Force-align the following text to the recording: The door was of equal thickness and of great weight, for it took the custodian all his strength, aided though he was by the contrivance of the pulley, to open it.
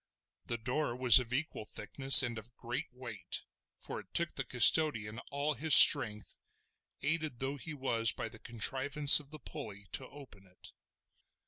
The 0.47 0.57
door 0.57 0.95
was 0.95 1.19
of 1.19 1.31
equal 1.31 1.63
thickness 1.65 2.23
and 2.23 2.39
of 2.39 2.55
great 2.55 2.87
weight, 2.91 3.43
for 3.77 3.99
it 3.99 4.15
took 4.15 4.33
the 4.33 4.43
custodian 4.43 5.19
all 5.29 5.53
his 5.53 5.75
strength, 5.75 6.39
aided 7.03 7.37
though 7.37 7.57
he 7.57 7.75
was 7.75 8.11
by 8.11 8.27
the 8.27 8.39
contrivance 8.39 9.19
of 9.19 9.29
the 9.29 9.37
pulley, 9.37 9.85
to 9.91 10.07
open 10.07 10.47
it. 10.47 10.71